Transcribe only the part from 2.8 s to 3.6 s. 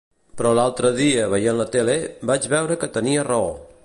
que tenim raó!